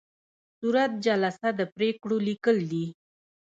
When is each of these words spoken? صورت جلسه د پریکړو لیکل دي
صورت 0.59 0.91
جلسه 1.05 1.49
د 1.59 1.61
پریکړو 1.75 2.17
لیکل 2.27 2.57
دي 2.71 2.85